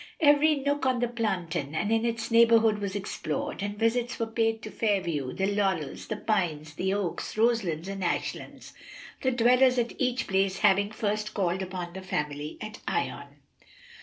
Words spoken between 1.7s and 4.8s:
and in its neighborhood was explored, and visits were paid to